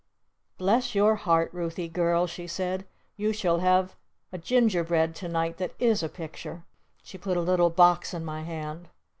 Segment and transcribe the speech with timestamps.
[0.57, 2.87] "Bless your heart, Ruthy Girl," she said.
[3.17, 3.95] "You shall have
[4.31, 6.63] a Ginger bread to night that is a Picture!"
[7.03, 8.87] She put a little box in my hand.